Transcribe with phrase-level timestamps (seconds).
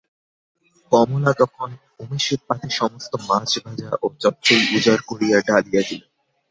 [0.91, 1.69] কমলা তখন
[1.99, 6.01] উমেশের পাতে সমস্ত মাছ-ভাজা ও চচ্চড়ি উজাড় করিয়া ঢালিয়া দিল।